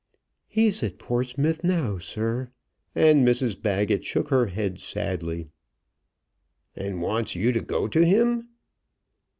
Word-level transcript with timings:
"He's 0.47 0.81
at 0.81 0.97
Portsmouth 0.97 1.63
now, 1.63 1.99
sir." 1.99 2.49
And 2.95 3.23
Mrs 3.23 3.61
Baggett 3.61 4.03
shook 4.03 4.29
her 4.29 4.47
head 4.47 4.79
sadly. 4.79 5.49
"And 6.75 7.03
wants 7.03 7.35
you 7.35 7.51
to 7.51 7.61
go 7.61 7.87
to 7.89 8.03
him?" 8.03 8.47